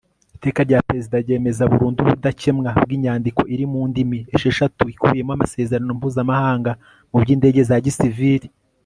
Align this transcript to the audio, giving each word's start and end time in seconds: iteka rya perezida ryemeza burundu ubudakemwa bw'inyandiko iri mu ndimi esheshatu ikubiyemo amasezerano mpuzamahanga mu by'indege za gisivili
iteka 0.37 0.59
rya 0.67 0.79
perezida 0.87 1.15
ryemeza 1.23 1.63
burundu 1.71 1.97
ubudakemwa 2.01 2.69
bw'inyandiko 2.83 3.41
iri 3.53 3.65
mu 3.71 3.81
ndimi 3.89 4.19
esheshatu 4.35 4.83
ikubiyemo 4.93 5.31
amasezerano 5.33 5.91
mpuzamahanga 5.97 6.71
mu 7.09 7.17
by'indege 7.23 7.61
za 7.69 7.77
gisivili 7.85 8.47